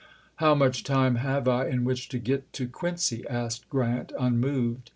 [0.37, 4.89] "How much time have I in which to get to Quincy 1" asked Grant, unmoved.